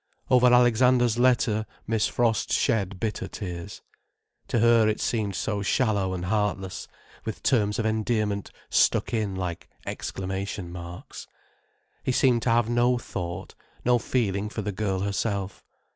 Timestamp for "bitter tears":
2.99-3.83